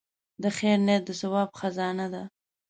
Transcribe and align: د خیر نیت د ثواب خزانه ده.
د 0.43 0.43
خیر 0.57 0.77
نیت 0.87 1.03
د 1.05 1.09
ثواب 1.21 1.49
خزانه 1.59 2.07
ده. 2.13 2.23